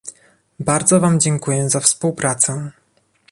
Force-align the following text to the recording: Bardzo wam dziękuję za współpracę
Bardzo 0.59 0.99
wam 0.99 1.19
dziękuję 1.19 1.69
za 1.69 1.79
współpracę 1.79 2.71